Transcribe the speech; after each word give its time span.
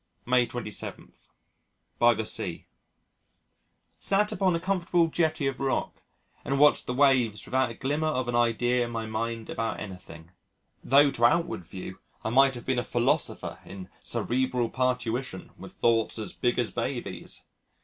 May 0.25 0.47
27. 0.47 1.13
By 1.99 2.15
the 2.15 2.25
Sea 2.25 2.65
Sat 3.99 4.31
upon 4.31 4.55
a 4.55 4.59
comfortable 4.59 5.09
jetty 5.09 5.45
of 5.45 5.59
rock 5.59 6.01
and 6.43 6.57
watched 6.59 6.87
the 6.87 6.93
waves 6.95 7.45
without 7.45 7.69
a 7.69 7.75
glimmer 7.75 8.07
of 8.07 8.27
an 8.27 8.35
idea 8.35 8.83
in 8.83 8.89
my 8.89 9.05
mind 9.05 9.47
about 9.51 9.79
anything 9.79 10.31
though 10.83 11.11
to 11.11 11.25
outward 11.25 11.65
view 11.65 11.99
I 12.23 12.31
might 12.31 12.55
have 12.55 12.65
been 12.65 12.79
a 12.79 12.83
philosopher 12.83 13.59
in 13.63 13.89
cerebral 14.01 14.71
parturition 14.71 15.51
with 15.55 15.73
thoughts 15.73 16.17
as 16.17 16.33
big 16.33 16.57
as 16.57 16.71
babies. 16.71 17.43